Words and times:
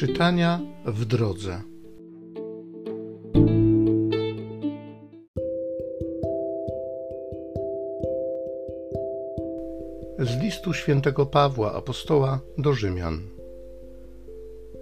Czytania 0.00 0.60
w 0.84 1.04
drodze. 1.04 1.62
Z 10.18 10.42
listu 10.42 10.74
świętego 10.74 11.26
Pawła 11.26 11.74
apostoła 11.74 12.40
do 12.58 12.72
Rzymian. 12.72 13.20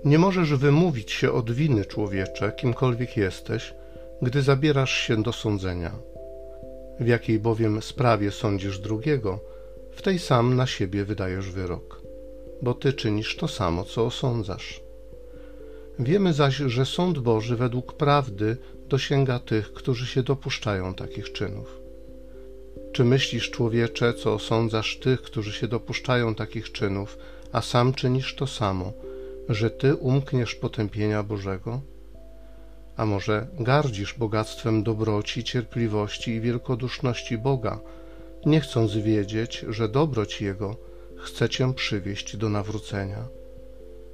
Nie 0.04 0.18
możesz 0.18 0.54
wymówić 0.54 1.12
się 1.12 1.32
od 1.32 1.50
winy, 1.50 1.84
człowiecze, 1.84 2.52
kimkolwiek 2.52 3.16
jesteś, 3.16 3.74
gdy 4.22 4.42
zabierasz 4.42 4.92
się 4.92 5.22
do 5.22 5.32
sądzenia. 5.32 5.92
W 7.00 7.06
jakiej 7.06 7.38
bowiem 7.38 7.82
sprawie 7.82 8.30
sądzisz 8.30 8.78
drugiego, 8.78 9.40
w 9.90 10.02
tej 10.02 10.18
sam 10.18 10.56
na 10.56 10.66
siebie 10.66 11.04
wydajesz 11.04 11.50
wyrok, 11.50 12.02
bo 12.62 12.74
ty 12.74 12.92
czynisz 12.92 13.36
to 13.36 13.48
samo, 13.48 13.84
co 13.84 14.06
osądzasz. 14.06 14.87
Wiemy 15.98 16.32
zaś, 16.32 16.56
że 16.56 16.86
sąd 16.86 17.18
Boży 17.18 17.56
według 17.56 17.92
prawdy 17.92 18.56
dosięga 18.88 19.38
tych, 19.38 19.72
którzy 19.72 20.06
się 20.06 20.22
dopuszczają 20.22 20.94
takich 20.94 21.32
czynów. 21.32 21.80
Czy 22.92 23.04
myślisz, 23.04 23.50
człowiecze, 23.50 24.14
co 24.14 24.34
osądzasz 24.34 24.96
tych, 24.96 25.22
którzy 25.22 25.52
się 25.52 25.68
dopuszczają 25.68 26.34
takich 26.34 26.72
czynów, 26.72 27.18
a 27.52 27.62
sam 27.62 27.94
czynisz 27.94 28.34
to 28.34 28.46
samo, 28.46 28.92
że 29.48 29.70
ty 29.70 29.94
umkniesz 29.94 30.54
potępienia 30.54 31.22
Bożego? 31.22 31.80
A 32.96 33.06
może 33.06 33.46
gardzisz 33.60 34.14
bogactwem 34.14 34.82
dobroci, 34.82 35.44
cierpliwości 35.44 36.30
i 36.30 36.40
wielkoduszności 36.40 37.38
Boga, 37.38 37.80
nie 38.46 38.60
chcąc 38.60 38.96
wiedzieć, 38.96 39.64
że 39.68 39.88
dobroć 39.88 40.40
Jego 40.40 40.76
chce 41.16 41.48
cię 41.48 41.74
przywieść 41.74 42.36
do 42.36 42.48
nawrócenia? 42.48 43.28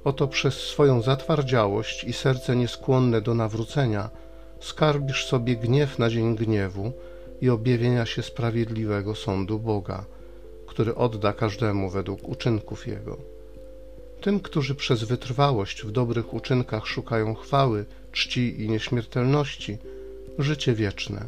Oto 0.05 0.27
przez 0.27 0.53
swoją 0.53 1.01
zatwardziałość 1.01 2.03
i 2.03 2.13
serce 2.13 2.55
nieskłonne 2.55 3.21
do 3.21 3.33
nawrócenia 3.33 4.09
skarbisz 4.59 5.25
sobie 5.25 5.55
gniew 5.55 5.99
na 5.99 6.09
dzień 6.09 6.35
gniewu 6.35 6.91
i 7.41 7.49
objawienia 7.49 8.05
się 8.05 8.23
sprawiedliwego 8.23 9.15
sądu 9.15 9.59
Boga, 9.59 10.05
który 10.67 10.95
odda 10.95 11.33
każdemu 11.33 11.89
według 11.89 12.29
uczynków 12.29 12.87
Jego. 12.87 13.17
Tym, 14.21 14.39
którzy 14.39 14.75
przez 14.75 15.03
wytrwałość 15.03 15.83
w 15.83 15.91
dobrych 15.91 16.33
uczynkach 16.33 16.87
szukają 16.87 17.35
chwały, 17.35 17.85
czci 18.11 18.61
i 18.61 18.69
nieśmiertelności, 18.69 19.77
życie 20.39 20.73
wieczne. 20.73 21.27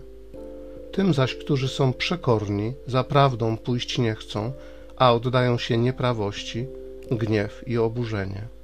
Tym 0.91 1.14
zaś, 1.14 1.36
którzy 1.36 1.67
są 1.67 1.94
przekorni, 1.94 2.73
za 2.88 3.03
prawdą 3.03 3.58
pójść 3.58 3.97
nie 3.97 4.16
chcą, 4.16 4.52
a 4.97 5.14
oddają 5.14 5.58
się 5.58 5.78
nieprawości, 5.78 6.67
gniew 7.12 7.67
i 7.67 7.78
oburzenie. 7.78 8.56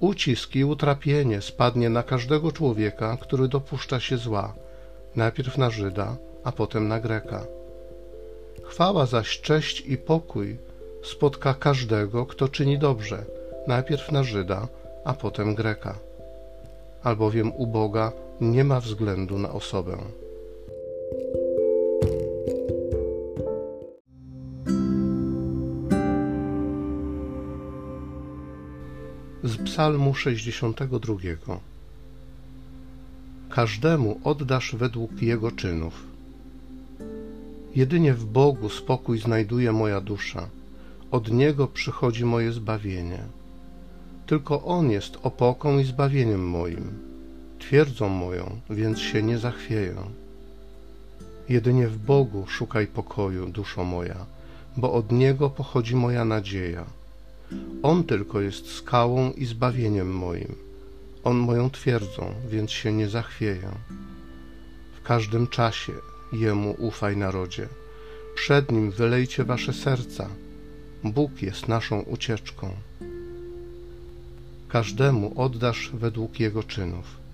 Ucisk 0.00 0.56
i 0.56 0.64
utrapienie 0.64 1.42
spadnie 1.42 1.90
na 1.90 2.02
każdego 2.02 2.52
człowieka, 2.52 3.16
który 3.20 3.48
dopuszcza 3.48 4.00
się 4.00 4.16
zła, 4.16 4.54
najpierw 5.16 5.58
na 5.58 5.70
Żyda, 5.70 6.16
a 6.44 6.52
potem 6.52 6.88
na 6.88 7.00
Greka. 7.00 7.46
Chwała 8.64 9.06
zaś, 9.06 9.40
cześć 9.40 9.80
i 9.80 9.96
pokój 9.96 10.56
spotka 11.02 11.54
każdego, 11.54 12.26
kto 12.26 12.48
czyni 12.48 12.78
dobrze, 12.78 13.24
najpierw 13.66 14.12
na 14.12 14.22
Żyda, 14.22 14.68
a 15.04 15.14
potem 15.14 15.54
Greka. 15.54 15.98
Albowiem 17.02 17.52
u 17.52 17.66
Boga 17.66 18.12
nie 18.40 18.64
ma 18.64 18.80
względu 18.80 19.38
na 19.38 19.50
osobę. 19.52 19.96
Psalmu 29.76 30.14
62. 30.14 31.14
Każdemu 33.50 34.20
oddasz 34.24 34.74
według 34.74 35.22
jego 35.22 35.50
czynów. 35.50 36.04
Jedynie 37.74 38.14
w 38.14 38.24
Bogu 38.24 38.68
spokój 38.68 39.18
znajduje 39.18 39.72
moja 39.72 40.00
dusza, 40.00 40.48
od 41.10 41.32
Niego 41.32 41.66
przychodzi 41.66 42.24
moje 42.24 42.52
zbawienie. 42.52 43.18
Tylko 44.26 44.64
On 44.64 44.90
jest 44.90 45.18
opoką 45.22 45.78
i 45.78 45.84
zbawieniem 45.84 46.48
moim, 46.48 46.98
twierdzą 47.58 48.08
moją, 48.08 48.60
więc 48.70 48.98
się 49.00 49.22
nie 49.22 49.38
zachwieję. 49.38 49.96
Jedynie 51.48 51.88
w 51.88 51.98
Bogu 51.98 52.46
szukaj 52.46 52.86
pokoju, 52.86 53.46
duszo 53.46 53.84
moja, 53.84 54.26
bo 54.76 54.92
od 54.92 55.12
Niego 55.12 55.50
pochodzi 55.50 55.96
moja 55.96 56.24
nadzieja. 56.24 56.95
On 57.82 58.04
tylko 58.04 58.40
jest 58.40 58.72
skałą 58.72 59.32
i 59.32 59.44
zbawieniem 59.46 60.10
moim. 60.10 60.54
On 61.24 61.36
moją 61.36 61.70
twierdzą, 61.70 62.34
więc 62.50 62.70
się 62.70 62.92
nie 62.92 63.08
zachwieję. 63.08 63.70
W 64.96 65.02
każdym 65.02 65.46
czasie 65.46 65.92
Jemu 66.32 66.74
ufaj 66.78 67.16
narodzie. 67.16 67.68
Przed 68.34 68.72
Nim 68.72 68.90
wylejcie 68.90 69.44
wasze 69.44 69.72
serca. 69.72 70.28
Bóg 71.04 71.42
jest 71.42 71.68
naszą 71.68 72.00
ucieczką. 72.00 72.70
Każdemu 74.68 75.40
oddasz 75.40 75.90
według 75.94 76.40
Jego 76.40 76.62
czynów. 76.62 77.25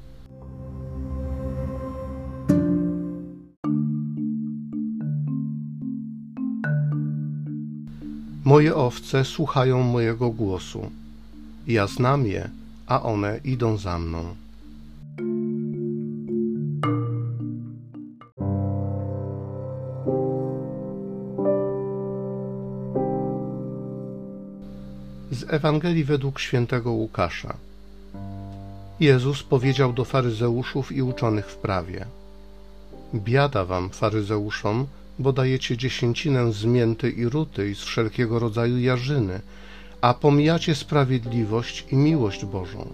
Moje 8.44 8.74
owce 8.74 9.24
słuchają 9.24 9.82
mojego 9.82 10.30
głosu. 10.30 10.90
Ja 11.66 11.86
znam 11.86 12.26
je, 12.26 12.50
a 12.86 13.02
one 13.02 13.40
idą 13.44 13.76
za 13.76 13.98
mną. 13.98 14.34
Z 25.30 25.44
Ewangelii 25.48 26.04
według 26.04 26.40
świętego 26.40 26.92
Łukasza. 26.92 27.54
Jezus 29.00 29.42
powiedział 29.42 29.92
do 29.92 30.04
faryzeuszów 30.04 30.92
i 30.92 31.02
uczonych 31.02 31.46
w 31.46 31.56
prawie: 31.56 32.06
Biada 33.14 33.64
wam, 33.64 33.90
faryzeuszom, 33.90 34.86
bo 35.18 35.32
dajecie 35.32 35.76
dziesięcinę 35.76 36.52
z 36.52 36.64
mięty 36.64 37.10
i 37.10 37.28
ruty 37.28 37.70
i 37.70 37.74
z 37.74 37.78
wszelkiego 37.78 38.38
rodzaju 38.38 38.78
jarzyny, 38.78 39.40
a 40.00 40.14
pomijacie 40.14 40.74
sprawiedliwość 40.74 41.84
i 41.92 41.96
miłość 41.96 42.44
Bożą. 42.44 42.92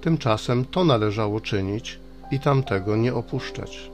Tymczasem 0.00 0.64
to 0.64 0.84
należało 0.84 1.40
czynić 1.40 1.98
i 2.30 2.40
tamtego 2.40 2.96
nie 2.96 3.14
opuszczać. 3.14 3.90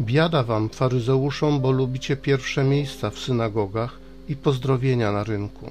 Biada 0.00 0.42
wam, 0.42 0.68
faryzeuszom, 0.68 1.60
bo 1.60 1.70
lubicie 1.72 2.16
pierwsze 2.16 2.64
miejsca 2.64 3.10
w 3.10 3.18
synagogach 3.18 3.98
i 4.28 4.36
pozdrowienia 4.36 5.12
na 5.12 5.24
rynku. 5.24 5.70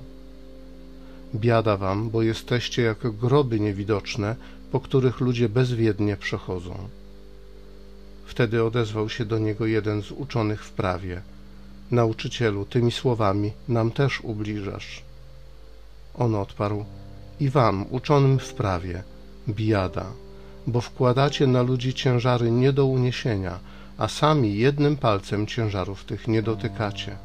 Biada 1.36 1.78
wam, 1.78 2.10
bo 2.10 2.22
jesteście 2.22 2.82
jak 2.82 2.98
groby 3.18 3.60
niewidoczne, 3.60 4.36
po 4.72 4.80
których 4.80 5.20
ludzie 5.20 5.50
bezwiednie 5.50 6.18
przechodzą. 6.18 6.76
Wtedy 8.26 8.64
odezwał 8.64 9.10
się 9.10 9.26
do 9.26 9.40
niego 9.40 9.66
jeden 9.66 10.02
z 10.02 10.12
uczonych 10.12 10.66
w 10.66 10.72
prawie. 10.72 11.22
Nauczycielu, 11.92 12.66
tymi 12.66 12.92
słowami 12.92 13.52
nam 13.68 13.92
też 13.92 14.22
ubliżasz. 14.22 15.02
On 16.16 16.36
odparł, 16.36 16.86
i 17.40 17.50
wam, 17.50 17.86
uczonym 17.90 18.40
w 18.40 18.54
prawie, 18.54 19.04
biada, 19.50 20.06
bo 20.68 20.82
wkładacie 20.82 21.48
na 21.48 21.62
ludzi 21.62 21.94
ciężary 21.94 22.52
nie 22.52 22.74
do 22.74 22.86
uniesienia, 22.86 23.60
a 23.98 24.08
sami 24.08 24.58
jednym 24.58 24.98
palcem 24.98 25.48
ciężarów 25.48 26.06
tych 26.06 26.28
nie 26.28 26.42
dotykacie. 26.42 27.18